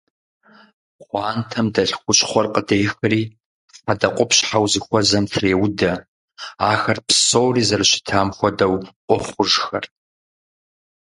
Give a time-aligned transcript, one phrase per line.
[0.97, 3.21] Пхъуантэм дэлъ хущхъуэр къыдехри
[3.85, 5.91] хьэдэкъупщхьэу зыхуэзэм треудэ.
[6.71, 8.73] Ахэр псори зэрыщытам хуэдэу
[9.07, 9.85] къохъужхэр.